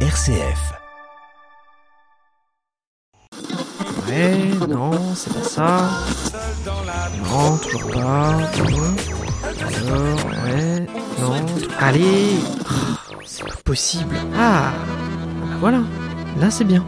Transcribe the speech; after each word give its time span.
RCF. 0.00 0.74
Ouais, 4.06 4.36
non, 4.68 4.90
c'est 5.14 5.32
pas 5.32 5.42
ça. 5.42 5.90
Non, 7.24 7.56
toujours 7.58 7.90
pas. 7.90 8.36
Alors, 9.66 10.26
ouais, 10.44 10.86
non. 11.18 11.46
Allez 11.80 12.38
Oh, 12.68 13.14
C'est 13.24 13.44
pas 13.44 13.56
possible. 13.64 14.16
Ah 14.38 14.72
bah 15.40 15.56
Voilà, 15.60 15.80
là 16.38 16.50
c'est 16.50 16.64
bien. 16.64 16.84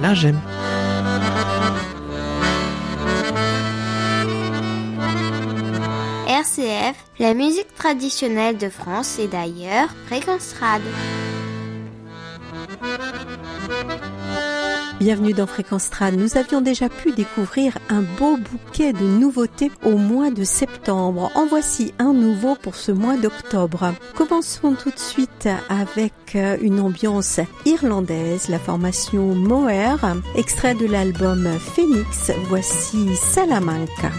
Là 0.00 0.14
j'aime. 0.14 0.40
RCF, 6.28 6.96
la 7.18 7.34
musique 7.34 7.74
traditionnelle 7.74 8.56
de 8.56 8.68
France 8.68 9.18
et 9.18 9.26
d'ailleurs, 9.28 9.88
Fréquence. 10.06 10.54
Bienvenue 15.00 15.32
dans 15.32 15.46
Fréquence 15.46 15.88
Trad. 15.88 16.14
Nous 16.14 16.36
avions 16.36 16.60
déjà 16.60 16.90
pu 16.90 17.12
découvrir 17.12 17.78
un 17.88 18.02
beau 18.02 18.36
bouquet 18.36 18.92
de 18.92 19.02
nouveautés 19.02 19.72
au 19.82 19.96
mois 19.96 20.30
de 20.30 20.44
septembre. 20.44 21.32
En 21.34 21.46
voici 21.46 21.94
un 21.98 22.12
nouveau 22.12 22.54
pour 22.54 22.74
ce 22.74 22.92
mois 22.92 23.16
d'octobre. 23.16 23.94
Commençons 24.14 24.74
tout 24.74 24.90
de 24.90 24.98
suite 24.98 25.48
avec 25.70 26.12
euh, 26.34 26.58
une 26.60 26.80
ambiance 26.80 27.40
irlandaise, 27.64 28.50
la 28.50 28.58
formation 28.58 29.34
Moher, 29.34 29.96
extrait 30.36 30.74
de 30.74 30.84
l'album 30.84 31.48
Phoenix. 31.58 32.30
Voici 32.50 33.16
Salamanca. 33.16 34.10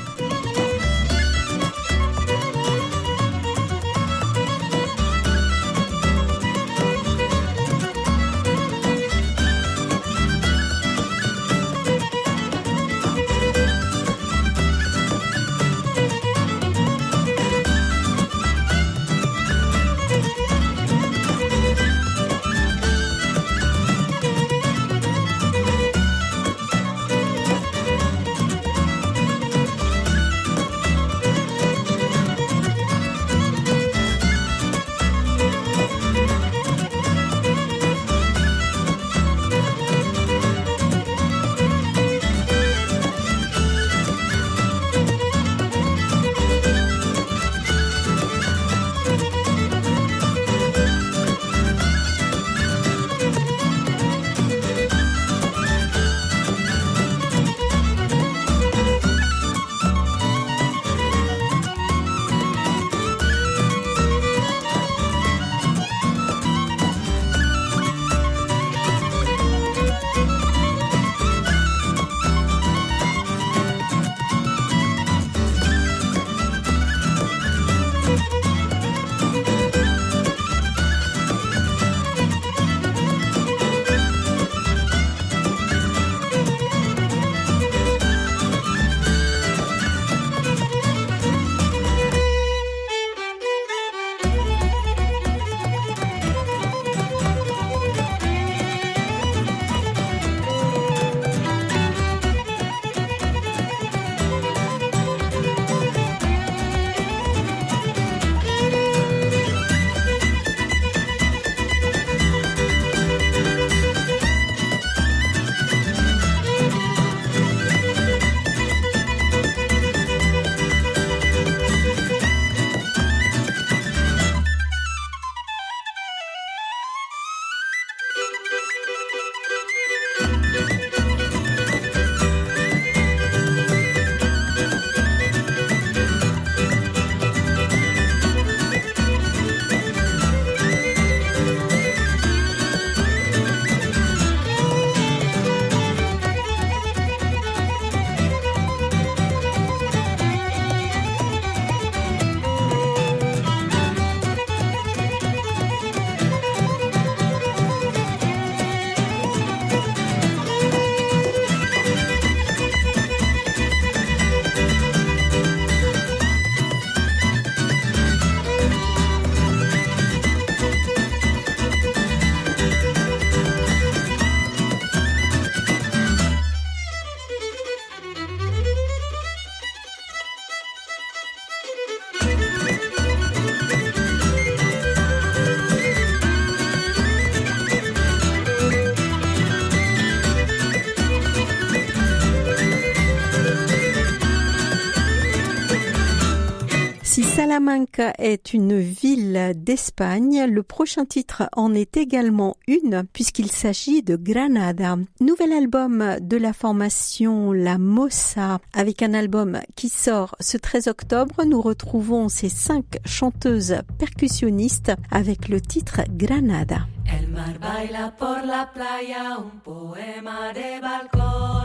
Est 198.17 198.53
une 198.53 198.79
ville 198.79 199.53
d'Espagne, 199.55 200.45
le 200.45 200.63
prochain 200.63 201.05
titre 201.05 201.49
en 201.55 201.73
est 201.73 201.97
également 201.97 202.55
une 202.67 203.03
puisqu'il 203.13 203.51
s'agit 203.51 204.01
de 204.03 204.15
Granada. 204.15 204.97
Nouvel 205.19 205.53
album 205.53 206.17
de 206.19 206.37
la 206.37 206.53
formation 206.53 207.51
La 207.51 207.77
Mossa 207.77 208.59
avec 208.73 209.01
un 209.01 209.13
album 209.13 209.59
qui 209.75 209.89
sort 209.89 210.35
ce 210.39 210.57
13 210.57 210.87
octobre. 210.87 211.43
Nous 211.45 211.61
retrouvons 211.61 212.29
ces 212.29 212.49
cinq 212.49 212.85
chanteuses 213.05 213.77
percussionnistes 213.97 214.91
avec 215.11 215.47
le 215.47 215.61
titre 215.61 216.01
Granada. 216.09 216.87
El 217.05 217.27
mar 217.29 217.57
baila 217.59 218.13
por 218.17 218.45
la 218.45 218.69
playa 218.73 219.35
un 219.37 219.59
poema 219.63 220.53
de. 220.53 221.60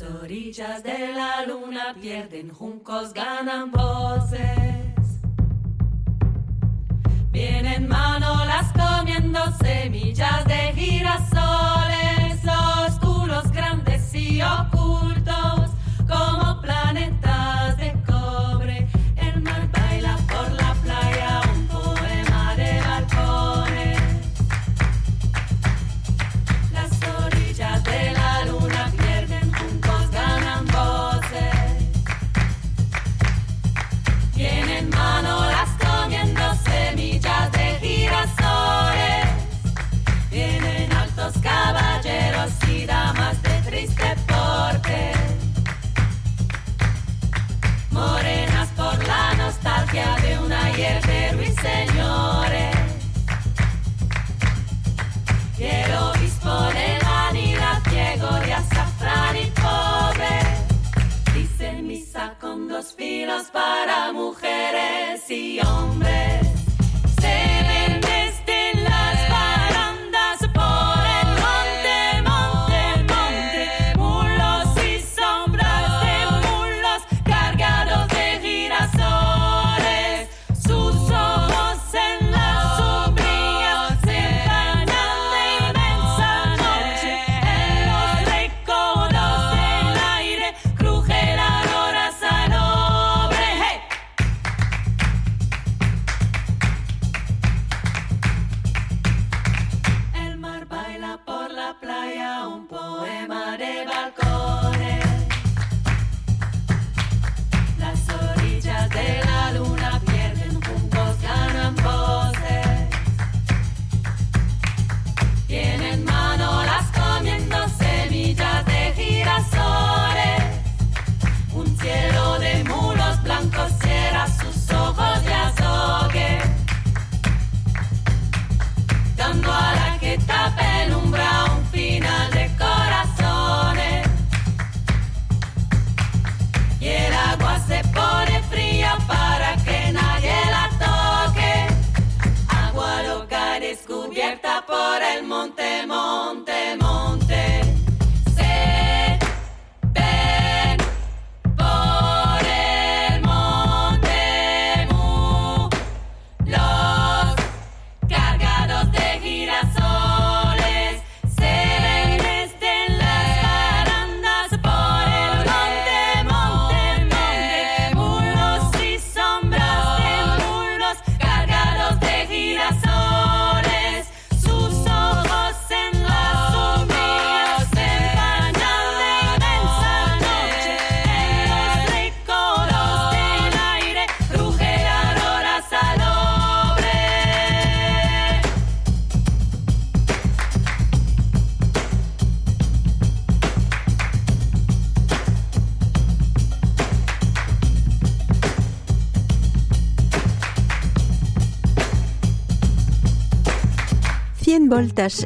Las 0.00 0.10
orillas 0.22 0.82
de 0.82 1.12
la 1.12 1.46
luna 1.46 1.94
pierden 2.00 2.50
juncos, 2.50 3.14
ganan 3.14 3.70
voces. 3.70 4.40
Vienen 7.30 7.86
manolas 7.86 8.72
comiendo 8.72 9.38
semillas 9.62 10.44
de 10.46 10.72
girasoles, 10.74 12.40
oscuros, 12.88 13.52
grandes 13.52 14.12
y 14.16 14.42
ocultos, 14.42 15.70
como 16.08 16.60
planetas 16.60 17.53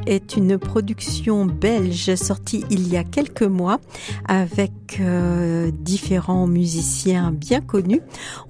Est 0.06 0.36
une 0.36 0.58
production 0.58 1.44
belge 1.44 2.16
sortie 2.16 2.64
il 2.68 2.88
y 2.88 2.96
a 2.96 3.04
quelques 3.04 3.44
mois 3.44 3.78
avec 4.26 4.98
euh, 5.00 5.70
différents 5.72 6.48
musiciens 6.48 7.30
bien 7.30 7.60
connus. 7.60 8.00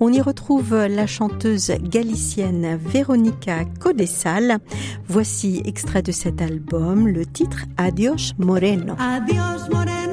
On 0.01 0.11
y 0.11 0.23
retrouve 0.23 0.75
la 0.75 1.07
chanteuse 1.07 1.73
galicienne 1.83 2.79
Veronica 2.83 3.67
Codesal. 3.79 4.59
Voici 5.07 5.61
extrait 5.67 6.01
de 6.01 6.13
cet 6.13 6.41
album, 6.41 7.07
le 7.09 7.27
titre 7.27 7.67
Adios 7.77 8.33
Moreno. 8.39 8.95
Adios 8.99 9.69
Moreno, 9.71 10.08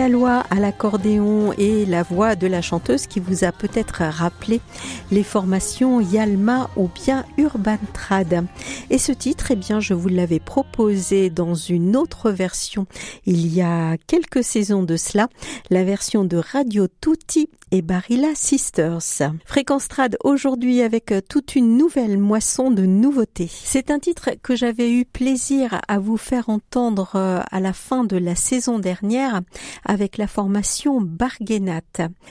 Didier 0.00 0.12
Laloy 0.14 0.42
à 0.48 0.60
l'accordéon 0.60 1.52
et 1.58 1.84
la 1.84 2.02
voix 2.02 2.34
de 2.34 2.46
la 2.46 2.62
chanteuse 2.62 3.06
qui 3.06 3.20
vous 3.20 3.44
a 3.44 3.52
peut-être 3.52 4.02
rappelé 4.02 4.62
les 5.10 5.22
formations 5.22 6.00
Yalma 6.00 6.70
ou 6.76 6.88
bien 6.88 7.26
Urban 7.36 7.76
Trad. 7.92 8.46
Et 8.88 8.96
ce 8.96 9.12
titre, 9.12 9.50
eh 9.50 9.56
bien, 9.56 9.78
je 9.78 9.92
vous 9.92 10.08
l'avais 10.08 10.38
proposé 10.38 11.28
dans 11.28 11.54
une 11.54 11.96
autre 11.96 12.30
version 12.30 12.86
il 13.26 13.52
y 13.52 13.60
a 13.60 13.98
quelques 14.06 14.42
saisons 14.42 14.84
de 14.84 14.96
cela, 14.96 15.28
la 15.68 15.84
version 15.84 16.24
de 16.24 16.38
Radio 16.38 16.86
Tutti 17.02 17.50
et 17.72 17.82
Barilla 17.82 18.34
Sisters. 18.34 19.32
Fréquence 19.44 19.88
aujourd'hui 20.24 20.82
avec 20.82 21.12
toute 21.28 21.54
une 21.54 21.76
nouvelle 21.76 22.18
moisson 22.18 22.70
de 22.70 22.84
nouveautés. 22.86 23.50
C'est 23.50 23.90
un 23.90 23.98
titre 23.98 24.30
que 24.42 24.56
j'avais 24.56 24.92
eu 24.92 25.04
plaisir 25.04 25.80
à 25.88 25.98
vous 25.98 26.16
faire 26.16 26.48
entendre 26.48 27.12
euh, 27.14 27.40
à 27.50 27.60
la 27.60 27.72
fin 27.72 28.04
de 28.04 28.16
la 28.16 28.34
saison 28.34 28.78
dernière 28.78 29.40
avec 29.84 30.16
la 30.16 30.26
formation 30.26 31.00
Barguenat. 31.00 31.80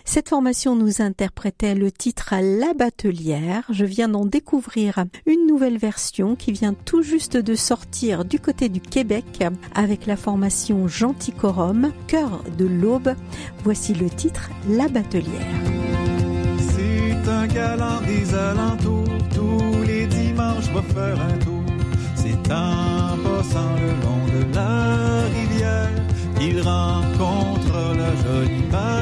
Cette 0.05 0.29
formation 0.29 0.75
nous 0.75 1.01
interprétait 1.01 1.75
le 1.75 1.91
titre 1.91 2.33
La 2.41 2.73
Batelière. 2.73 3.65
Je 3.69 3.85
viens 3.85 4.09
d'en 4.09 4.25
découvrir 4.25 5.05
une 5.25 5.47
nouvelle 5.47 5.77
version 5.77 6.35
qui 6.35 6.51
vient 6.51 6.73
tout 6.73 7.01
juste 7.01 7.37
de 7.37 7.55
sortir 7.55 8.25
du 8.25 8.39
côté 8.39 8.69
du 8.69 8.81
Québec 8.81 9.43
avec 9.75 10.05
la 10.05 10.17
formation 10.17 10.87
Genticorum, 10.87 11.91
Cœur 12.07 12.43
de 12.57 12.65
l'aube. 12.65 13.13
Voici 13.63 13.93
le 13.93 14.09
titre 14.09 14.49
La 14.69 14.87
Batelière. 14.87 15.28
C'est 16.71 17.29
un 17.29 17.47
galant 17.47 18.01
des 18.01 18.33
alentours, 18.33 19.17
tous 19.33 19.83
les 19.85 20.05
dimanches 20.07 20.69
va 20.73 20.81
faire 20.81 21.19
un 21.19 21.37
tour. 21.45 21.63
C'est 22.15 22.51
en 22.51 23.17
passant 23.23 23.73
le 23.83 23.91
long 24.03 24.23
de 24.35 24.55
la 24.55 25.23
rivière 25.37 25.89
qu'il 26.37 26.61
rencontre 26.61 27.73
la 27.97 28.11
jolie 28.23 28.63
batelière. 28.71 28.98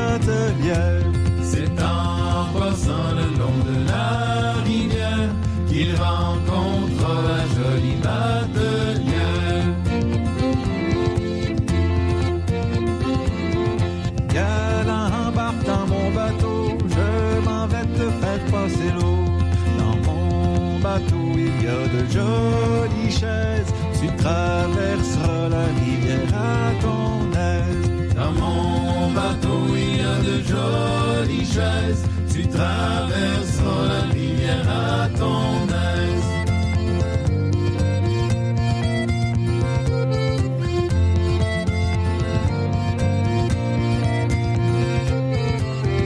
Tu 32.31 32.47
traverseras 32.47 33.87
la 33.87 34.01
rivière 34.13 34.69
à 34.69 35.09
ton 35.17 35.65
aise. 35.65 36.29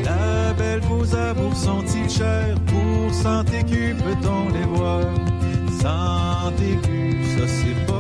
La 0.05 0.53
belle 0.53 0.79
vos 0.81 1.15
amours 1.15 1.55
sont-ils 1.55 2.09
chers 2.09 2.55
Pour 2.67 3.13
cent 3.13 3.43
écus 3.53 3.95
peut-on 3.97 4.49
les 4.53 4.65
voir 4.65 5.03
Cent 5.81 6.53
écus, 6.63 7.27
ça 7.37 7.47
c'est 7.47 7.85
pas 7.85 7.90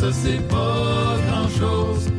ça 0.00 0.12
c'est 0.12 0.40
pas 0.48 1.16
grand-chose 1.28 2.17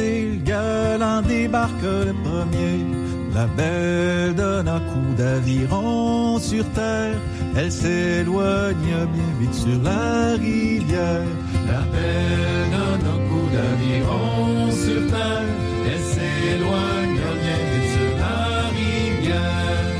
traversée, 0.00 0.30
le 0.32 0.44
galant 0.44 1.22
débarque 1.22 1.82
le 1.82 2.14
premier. 2.24 2.84
La 3.34 3.46
belle 3.46 4.34
donne 4.34 4.68
un 4.68 4.80
coup 4.80 5.14
d'aviron 5.16 6.38
sur 6.38 6.64
terre. 6.70 7.16
Elle 7.56 7.70
s'éloigne 7.70 8.74
bien 8.84 9.08
vite 9.40 9.54
sur 9.54 9.82
la 9.82 10.32
rivière. 10.32 11.26
La 11.66 11.80
belle 11.92 12.70
donne 12.72 13.06
un 13.14 13.20
coup 13.28 13.48
d'aviron 13.54 14.70
sur 14.70 15.06
terre. 15.10 15.44
Elle 15.86 16.04
s'éloigne 16.12 17.20
bien 17.42 17.60
vite 17.70 17.90
sur 17.94 18.12
la 18.24 18.38
rivière. 18.78 19.98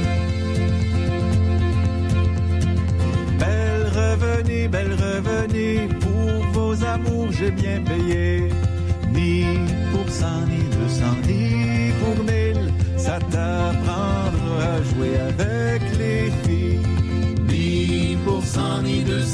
Belle 3.39 3.87
revenez, 3.95 4.69
belle 4.69 4.93
revenez, 4.93 5.89
pour 6.01 6.33
vos 6.53 6.85
amours 6.85 7.31
j'ai 7.31 7.53
bien 7.53 7.81
payé. 7.83 8.00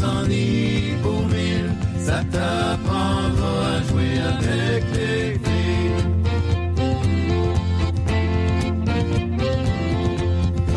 Cent, 0.01 0.25
pour 1.03 1.23
mille, 1.35 1.71
ça 2.07 2.19
t'apprendra 2.35 3.53
à 3.73 3.77
jouer 3.89 4.15
avec 4.33 4.83
les 4.97 5.25
filles. 5.45 6.03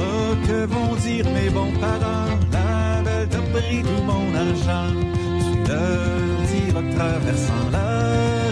Oh, 0.04 0.30
que 0.48 0.60
vont 0.74 0.96
dire 1.06 1.26
mes 1.38 1.50
bons 1.50 1.74
parents? 1.86 2.38
La 2.56 3.02
belle 3.06 3.28
t'a 3.34 3.44
pris 3.54 3.82
tout 3.88 4.04
mon 4.12 4.26
argent. 4.46 4.92
Tu 5.46 5.54
leur 5.70 6.40
diras 6.52 6.84
que 6.86 6.94
traversant 7.00 7.66
la 7.78 7.92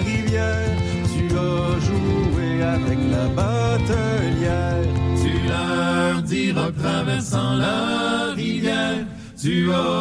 rivière, 0.10 0.74
tu 1.14 1.24
as 1.48 1.70
joué 1.88 2.50
avec 2.76 3.00
la 3.16 3.26
batelière. 3.40 4.88
Tu 5.22 5.32
leur 5.52 6.14
diras 6.24 6.70
que 6.72 6.80
traversant 6.82 7.54
la 7.66 7.80
rivière, 8.36 9.02
tu 9.42 9.72
as 9.72 9.97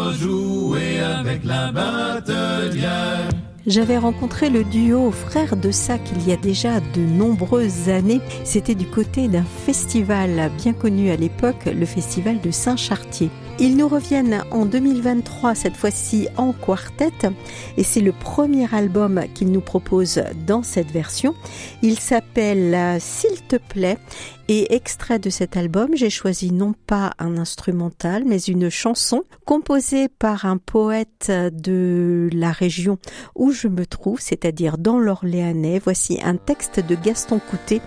J'avais 3.67 3.99
rencontré 3.99 4.49
le 4.49 4.63
duo 4.63 5.11
Frères 5.11 5.57
de 5.57 5.73
Sac 5.73 6.01
il 6.15 6.29
y 6.29 6.33
a 6.33 6.37
déjà 6.37 6.79
de 6.79 7.01
nombreuses 7.01 7.89
années. 7.89 8.21
C'était 8.45 8.77
du 8.77 8.87
côté 8.87 9.27
d'un 9.27 9.43
festival 9.43 10.53
bien 10.57 10.73
connu 10.73 11.11
à 11.11 11.17
l'époque, 11.17 11.65
le 11.67 11.85
festival 11.85 12.41
de 12.41 12.53
Saint-Chartier. 12.53 13.31
Ils 13.59 13.77
nous 13.77 13.89
reviennent 13.89 14.45
en 14.53 14.67
2023, 14.67 15.55
cette 15.55 15.77
fois-ci 15.77 16.29
en 16.37 16.53
quartet, 16.53 17.11
et 17.77 17.83
c'est 17.83 18.03
le 18.03 18.13
premier 18.13 18.73
album 18.73 19.23
qu'ils 19.35 19.51
nous 19.51 19.63
proposent 19.63 20.23
dans 20.47 20.63
cette 20.63 20.93
version. 20.93 21.35
Il 21.83 21.99
s'appelle 21.99 23.01
S'il 23.01 23.43
te 23.49 23.57
plaît, 23.57 23.99
et 24.49 24.75
extrait 24.75 25.19
de 25.19 25.31
cet 25.31 25.57
album, 25.57 25.91
j'ai 25.95 26.11
choisi 26.11 26.53
non 26.53 26.75
pas 26.87 27.13
un 27.19 27.37
instrumental, 27.37 28.25
mais 28.25 28.39
une 28.39 28.71
chanson 28.71 29.23
composée 29.45 30.09
par 30.09 30.45
un 30.45 30.57
poète 30.59 31.31
de 31.31 32.29
la 32.33 32.53
région 32.53 32.99
où 33.35 33.51
je 33.51 33.69
me 33.69 33.87
trouve, 33.87 34.21
c'est-à-dire 34.21 34.79
dans 34.79 34.99
l'Orléanais. 34.99 35.81
Voici 35.83 36.21
un 36.23 36.37
texte 36.37 36.81
de 36.81 36.95
Gaston 36.95 37.41
Coutet, 37.51 37.81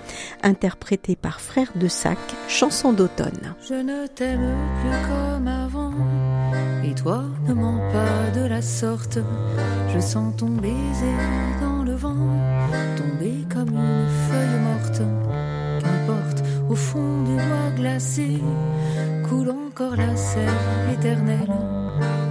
interprété 0.44 1.16
par 1.16 1.42
Frère 1.42 1.72
de 1.76 1.88
Sac, 1.88 2.18
chanson 2.48 2.94
d'automne. 2.94 3.56
Je 3.68 3.76
et 6.84 6.96
toi 6.96 7.24
ne 7.48 7.54
mens 7.54 7.80
pas 7.92 8.40
de 8.40 8.46
la 8.46 8.62
sorte. 8.62 9.20
Je 9.94 10.00
sens 10.00 10.36
ton 10.38 10.50
baiser 10.50 11.16
dans 11.62 11.84
le 11.84 11.94
vent, 11.94 12.16
tomber 12.98 13.46
comme 13.54 13.70
une 13.70 14.08
feuille 14.28 14.60
morte. 14.64 15.02
Au 16.70 16.76
fond 16.76 17.24
du 17.24 17.32
noir 17.32 17.72
glacé, 17.76 18.42
coule 19.28 19.50
encore 19.50 19.96
la 19.96 20.16
sève 20.16 20.50
éternelle. 20.94 21.50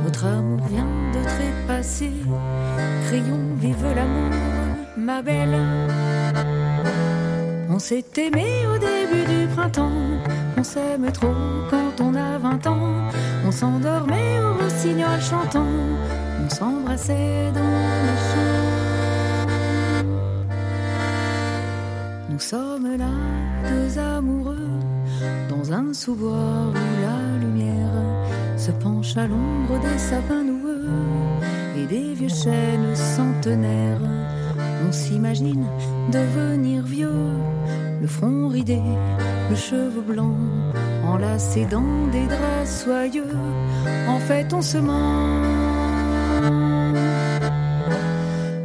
Notre 0.05 0.27
amour 0.27 0.61
vient 0.69 0.87
de 1.13 1.25
trépasser, 1.25 2.13
crions 3.09 3.57
vive 3.61 3.85
l'amour, 3.97 4.31
ma 4.97 5.23
belle. 5.23 5.59
On 7.69 7.81
s'est 7.81 8.05
aimé 8.17 8.47
au 8.73 8.79
début 8.79 9.27
du 9.27 9.47
printemps, 9.49 9.91
on 10.57 10.63
s'aime 10.63 11.11
trop 11.13 11.35
quand 11.69 12.01
on 12.01 12.15
a 12.15 12.39
20 12.39 12.67
ans. 12.69 12.95
On 13.45 13.51
s'endormait 13.51 14.39
au 14.41 14.63
rossignol 14.63 15.21
chantant, 15.21 15.67
on 16.45 16.49
s'embrassait 16.49 17.51
dans 17.53 17.61
le 17.61 18.15
champ. 18.29 18.58
Nous 22.39 22.45
sommes 22.45 22.97
là, 22.97 23.11
deux 23.69 23.99
amoureux, 23.99 24.71
dans 25.49 25.73
un 25.73 25.93
sous-bois 25.93 26.71
où 26.71 26.73
la 26.73 27.45
lumière 27.45 27.91
se 28.57 28.71
penche 28.71 29.17
à 29.17 29.27
l'ombre 29.27 29.81
des 29.81 29.99
sapins 29.99 30.45
noueux 30.45 30.87
et 31.77 31.85
des 31.87 32.15
vieux 32.15 32.29
chênes 32.29 32.95
centenaires. 32.95 33.99
On 34.87 34.93
s'imagine 34.93 35.67
devenir 36.13 36.85
vieux, 36.85 37.33
le 38.01 38.07
front 38.07 38.47
ridé, 38.47 38.83
le 39.51 39.57
cheveu 39.57 40.01
blanc, 40.01 40.37
enlacé 41.05 41.65
dans 41.65 42.07
des 42.13 42.27
draps 42.27 42.85
soyeux. 42.85 43.35
En 44.07 44.21
fait, 44.21 44.55
on 44.55 44.63
se 44.63 44.79
ment. 44.79 45.43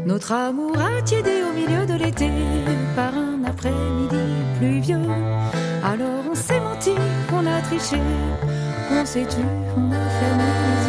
Notre 0.05 0.31
amour 0.31 0.77
a 0.77 1.01
tiédé 1.01 1.41
au 1.49 1.55
milieu 1.55 1.87
de 1.87 1.95
l'été 1.95 2.29
par 2.95 3.15
un 3.15 3.32
après-midi 3.45 4.17
pluvieux. 4.57 5.07
Alors 5.83 6.23
on 6.31 6.35
s'est 6.35 6.59
menti, 6.59 6.91
on 7.31 7.45
a 7.45 7.61
triché, 7.61 7.97
on 8.91 9.05
s'est 9.05 9.27
tu, 9.27 9.41
on 9.77 9.91
a 9.91 10.09
fermé 10.19 10.82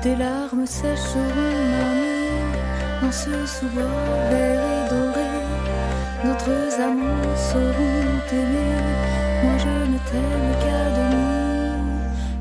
Tes 0.00 0.14
larmes 0.14 0.64
sécheront 0.64 1.18
ma 1.72 1.84
nuit 1.96 2.28
dans 3.02 3.10
ce 3.10 3.46
sous-bois 3.46 3.82
vert 4.30 4.60
et 4.60 4.88
doré. 4.90 5.28
Notre 6.24 6.80
amours 6.80 7.36
seront 7.36 8.20
aimés. 8.30 8.84
Moi 9.42 9.54
je 9.58 9.74
ne 9.92 9.98
t'aime 10.08 10.50
qu'à 10.62 10.84
demi. 10.98 11.28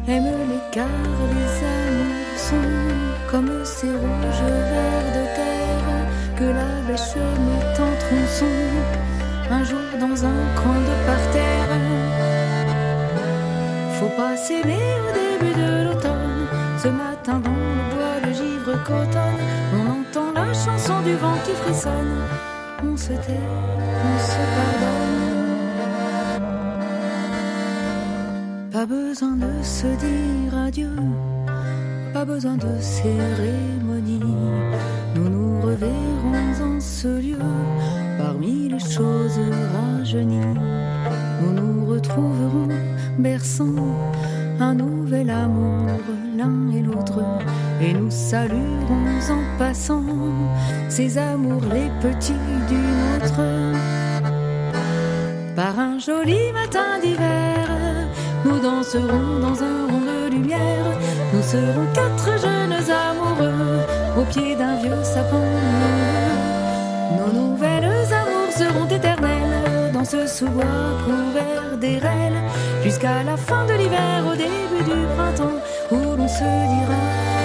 Aime-les 0.07 0.63
car 0.71 0.85
les 1.33 1.53
amours 1.65 2.37
sont 2.37 3.31
comme 3.31 3.65
ces 3.65 3.89
rouges 3.89 4.51
vers 4.71 5.07
de 5.17 5.23
terre 5.35 5.97
que 6.37 6.43
la 6.43 6.71
bêche 6.87 7.15
met 7.15 7.73
en 7.81 7.93
tronçon. 8.03 8.55
Un 9.49 9.63
jour 9.63 9.87
dans 9.99 10.25
un 10.25 10.41
coin 10.61 10.79
de 10.89 10.95
parterre. 11.07 11.73
Faut 13.99 14.13
pas 14.15 14.37
s'aimer 14.37 14.93
au 15.09 15.26
on 19.73 19.83
entend 19.99 20.31
la 20.33 20.53
chanson 20.53 21.01
du 21.01 21.15
vent 21.15 21.37
qui 21.45 21.51
frissonne. 21.51 22.15
On 22.83 22.95
se 22.95 23.13
tait, 23.13 23.47
on 24.05 24.17
se 24.19 24.41
pardonne. 24.55 25.17
Pas 28.71 28.85
besoin 28.85 29.35
de 29.35 29.63
se 29.63 29.87
dire 29.87 30.57
adieu, 30.65 30.95
pas 32.13 32.25
besoin 32.25 32.57
de 32.57 32.79
cérémonie. 32.79 34.21
Nous 35.15 35.29
nous 35.29 35.61
reverrons 35.61 36.75
en 36.75 36.79
ce 36.79 37.07
lieu, 37.07 37.39
parmi 38.19 38.69
les 38.69 38.79
choses 38.79 39.39
rajeunies. 39.73 40.55
Nous 41.41 41.53
nous 41.53 41.85
retrouverons 41.91 42.67
berçant 43.17 43.73
un 44.59 44.75
nouvel 44.75 45.29
amour 45.29 45.87
l'un 46.37 46.71
et 46.71 46.81
l'autre, 46.81 47.23
et 47.81 47.93
nous 47.93 48.09
saluerons 48.09 49.19
en 49.29 49.57
passant 49.57 50.03
ces 50.89 51.17
amours 51.17 51.61
les 51.73 51.89
petits 52.01 52.33
d'une 52.67 53.15
autre. 53.15 53.41
Par 55.55 55.79
un 55.79 55.99
joli 55.99 56.51
matin 56.53 56.99
d'hiver, 57.01 57.67
nous 58.45 58.59
danserons 58.59 59.39
dans 59.39 59.63
un 59.63 59.87
rond 59.89 60.01
de 60.01 60.31
lumière. 60.31 60.91
Nous 61.33 61.43
serons 61.43 61.87
quatre 61.93 62.39
jeunes 62.39 62.73
amoureux 63.07 63.85
au 64.17 64.23
pied 64.25 64.55
d'un 64.55 64.75
vieux 64.77 65.03
sapin. 65.03 65.43
Nos 67.17 67.33
nouvelles 67.41 68.13
amours 68.21 68.51
seront 68.55 68.87
éternelles 68.87 69.91
dans 69.93 70.05
ce 70.05 70.25
sous-bois 70.27 70.63
couvert 71.05 71.77
d'érelles 71.79 72.41
jusqu'à 72.83 73.23
la 73.23 73.37
fin 73.37 73.65
de 73.65 73.73
l'hiver, 73.73 74.23
au 74.31 74.35
début 74.35 74.83
du 74.83 75.05
printemps, 75.15 75.59
où 75.91 76.15
l'on 76.17 76.27
se 76.27 76.43
dira 76.43 77.36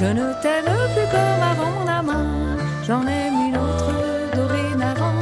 Je 0.00 0.04
ne 0.04 0.32
t'aime 0.42 0.72
plus 0.94 1.08
comme 1.10 1.42
avant, 1.42 1.70
mon 1.72 1.88
amant, 1.88 2.56
j'en 2.86 3.02
aime 3.02 3.48
une 3.48 3.56
autre 3.56 3.90
dorénavant. 4.32 5.18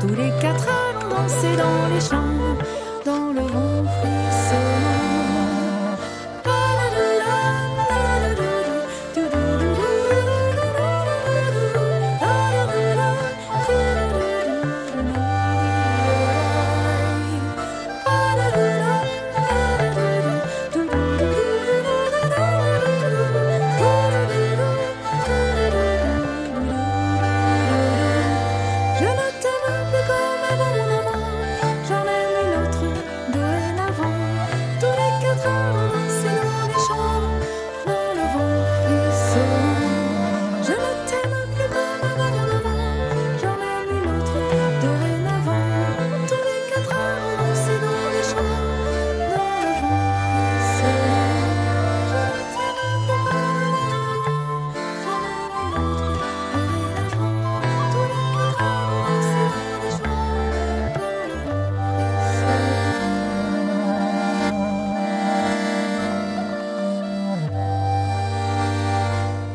Tous 0.00 0.14
les 0.14 0.32
quatre 0.40 0.66
allons 0.66 1.08
danser 1.10 1.54
dans 1.58 1.88
les 1.92 2.00
champs, 2.00 2.56
dans 3.04 3.32
le 3.34 3.42
vent 3.42 3.63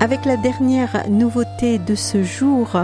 Avec 0.10 0.26
la 0.26 0.38
dernière 0.38 1.08
nouveauté 1.08 1.78
de 1.78 1.94
ce 1.94 2.24
jour, 2.24 2.84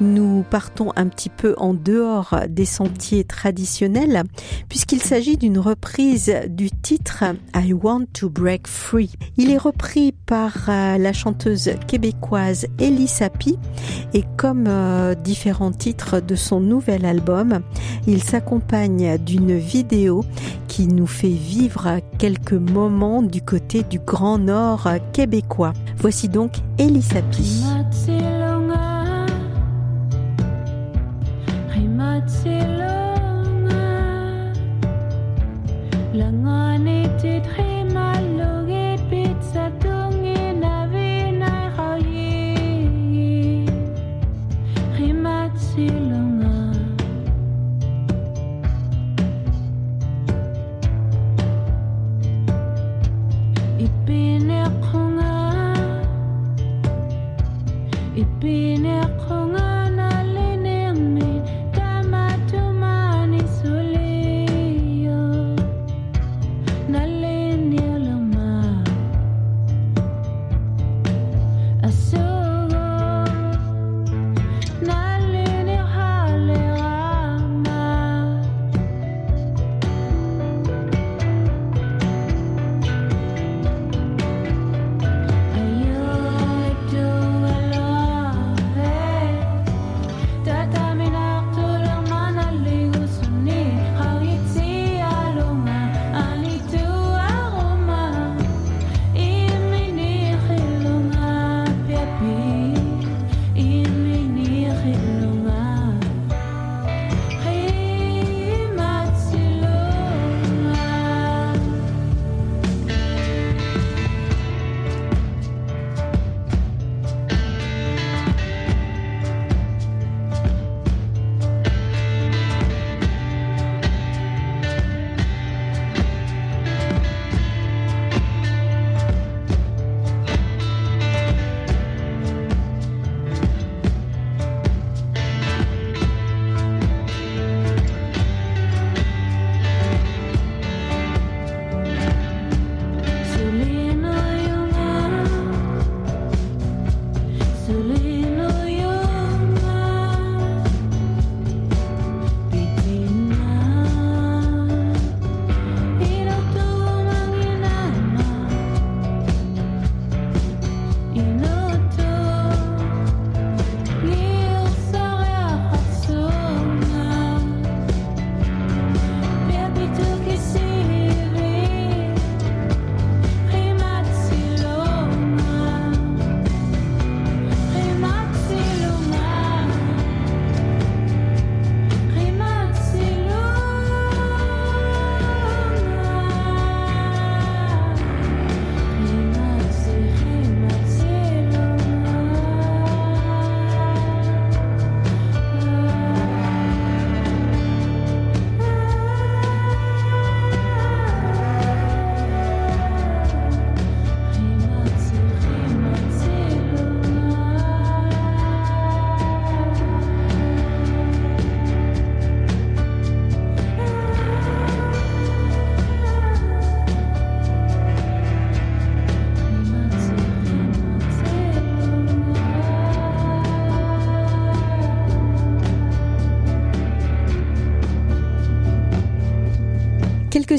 nous 0.00 0.44
partons 0.50 0.92
un 0.96 1.06
petit 1.06 1.28
peu 1.28 1.54
en 1.58 1.74
dehors 1.74 2.36
des 2.48 2.64
sentiers 2.64 3.24
traditionnels 3.24 4.24
puisqu'il 4.68 5.02
s'agit 5.02 5.36
d'une 5.36 5.58
reprise 5.58 6.34
du 6.48 6.70
titre 6.70 7.24
I 7.54 7.72
Want 7.72 8.06
to 8.14 8.28
Break 8.28 8.66
Free. 8.66 9.12
Il 9.36 9.50
est 9.50 9.58
repris 9.58 10.12
par 10.12 10.52
euh, 10.68 10.98
la 10.98 11.12
chanteuse 11.12 11.70
québécoise 11.86 12.66
Ellie 12.78 13.08
et 14.12 14.24
comme 14.36 14.64
euh, 14.68 15.14
différents 15.14 15.70
titres 15.70 16.20
de 16.20 16.34
son 16.34 16.60
nouvel 16.60 17.04
album, 17.04 17.60
il 18.06 18.22
s'accompagne 18.22 19.18
d'une 19.18 19.56
vidéo 19.56 20.24
qui 20.68 20.86
nous 20.86 21.06
fait 21.06 21.28
vivre 21.28 22.00
quelques 22.18 22.52
moments 22.52 23.22
du 23.22 23.42
côté 23.42 23.82
du 23.82 23.98
Grand 23.98 24.38
Nord 24.38 24.88
québécois. 25.12 25.72
Voici 25.98 26.28
donc 26.28 26.52
Ellie. 26.78 27.04
Barcelona. 32.24 32.94
La 36.14 36.30
était 36.88 37.42
très 37.42 37.73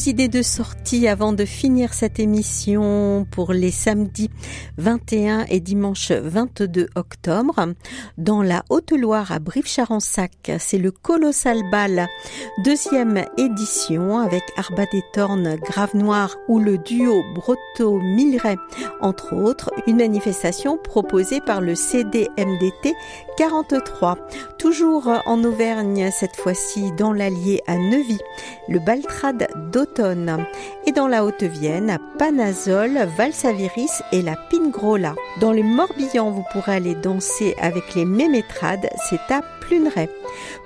Quelques 0.05 0.19
idées 0.21 0.27
de 0.27 0.43
sortie 0.43 1.07
avant 1.07 1.33
de 1.33 1.45
finir 1.45 1.95
cette 1.95 2.19
émission 2.19 3.25
pour 3.31 3.53
les 3.53 3.71
samedis 3.71 4.29
21 4.77 5.45
et 5.49 5.59
dimanche 5.59 6.11
22 6.11 6.89
octobre. 6.93 7.73
Dans 8.19 8.43
la 8.43 8.63
Haute-Loire 8.69 9.31
à 9.31 9.39
Brive-Charensac, 9.39 10.51
c'est 10.59 10.77
le 10.77 10.91
Colossal 10.91 11.59
Ball, 11.71 12.07
deuxième 12.63 13.25
édition 13.37 14.19
avec 14.19 14.43
Arbat 14.57 14.85
des 14.91 15.01
Tornes, 15.13 15.55
Grave 15.55 15.95
Noir 15.95 16.35
ou 16.49 16.59
le 16.59 16.77
duo 16.77 17.23
Brotto-Milleray, 17.33 18.57
entre 19.01 19.33
autres. 19.33 19.71
Une 19.87 19.97
manifestation 19.97 20.77
proposée 20.77 21.41
par 21.41 21.61
le 21.61 21.73
CDMDT 21.73 22.93
43. 23.37 24.17
Toujours 24.59 25.11
en 25.25 25.43
Auvergne, 25.43 26.09
cette 26.11 26.35
fois-ci 26.35 26.91
dans 26.91 27.11
l'Allier 27.11 27.61
à 27.65 27.77
Neuvy, 27.77 28.19
le 28.69 28.79
Baltrade 28.79 29.47
Et 30.85 30.91
dans 30.91 31.07
la 31.07 31.23
Haute-Vienne, 31.23 31.89
à 31.89 31.99
Panazol, 32.17 33.07
Valsaviris 33.17 34.01
et 34.11 34.21
la 34.21 34.35
Pingrola. 34.49 35.15
Dans 35.39 35.53
le 35.53 35.63
Morbihan, 35.63 36.31
vous 36.31 36.43
pourrez 36.51 36.75
aller 36.75 36.95
danser 36.95 37.55
avec 37.61 37.95
les 37.95 38.03
Mémétrades, 38.03 38.89
c'est 39.09 39.33
à 39.33 39.41
Pluneret. 39.61 40.09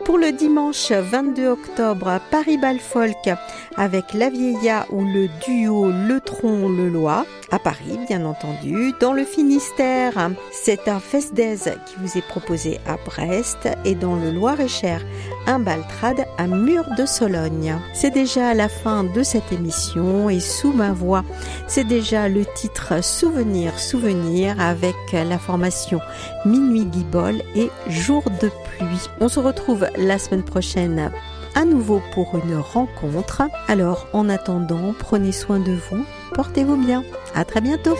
Pour 0.04 0.18
le 0.18 0.32
dimanche 0.32 0.92
22 0.92 1.48
octobre, 1.48 2.20
Paris 2.32 2.58
Bal 2.58 2.80
Folk 2.80 3.30
avec 3.78 4.13
La 4.13 4.30
Vieilla 4.30 4.86
ou 4.89 5.04
le 5.04 5.28
duo 5.46 5.92
Le 5.92 6.20
Tron 6.20 6.68
Le 6.70 6.89
Loi 6.89 7.26
à 7.52 7.60
Paris, 7.60 8.00
bien 8.08 8.26
entendu. 8.26 8.94
Dans 9.00 9.13
le 9.13 9.24
Finistère, 9.24 10.30
c'est 10.52 10.88
un 10.88 11.00
Fest 11.00 11.34
qui 11.36 11.96
vous 12.00 12.18
est 12.18 12.28
proposé 12.28 12.80
à 12.88 12.98
Brest 13.06 13.68
et 13.86 13.96
dans 13.96 14.15
le 14.15 14.32
Loir-et-Cher, 14.32 15.02
un 15.49 15.59
Baltrade 15.59 16.25
à 16.38 16.45
Mur 16.45 16.85
de 16.95 17.07
Sologne. 17.07 17.75
C'est 17.91 18.12
déjà 18.12 18.53
la 18.53 18.69
fin 18.69 19.03
de 19.03 19.23
cette 19.23 19.51
émission 19.51 20.29
et 20.29 20.39
sous 20.39 20.71
ma 20.71 20.91
voix, 20.91 21.23
c'est 21.67 21.83
déjà 21.83 22.29
le 22.29 22.45
titre 22.45 23.03
Souvenir, 23.03 23.79
Souvenir 23.79 24.62
avec 24.62 24.95
la 25.12 25.39
formation 25.39 25.99
Minuit 26.45 26.85
Guibol 26.85 27.41
et 27.55 27.69
Jour 27.88 28.23
de 28.41 28.49
pluie. 28.49 29.09
On 29.19 29.27
se 29.27 29.39
retrouve 29.39 29.88
la 29.97 30.19
semaine 30.19 30.43
prochaine 30.43 31.12
à 31.55 31.65
nouveau 31.65 31.99
pour 32.13 32.35
une 32.35 32.57
rencontre. 32.57 33.41
Alors, 33.67 34.07
en 34.13 34.29
attendant, 34.29 34.93
prenez 34.97 35.31
soin 35.31 35.59
de 35.59 35.71
vous, 35.71 36.05
portez-vous 36.35 36.77
bien. 36.77 37.03
À 37.33 37.43
très 37.43 37.62
bientôt. 37.62 37.95